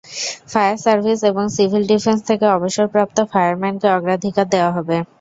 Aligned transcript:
Fire 0.51 0.77
service 0.79 1.19
এবং 1.23 1.43
civil 1.55 1.83
defence 1.91 2.19
থেকে 2.29 2.45
অবসরপ্রাপ্ত 2.51 3.17
ফায়ারম্যানকে 3.31 3.87
অগ্রাধিকার 3.91 4.45
দেওয়া 4.53 4.71
হবে। 4.77 4.97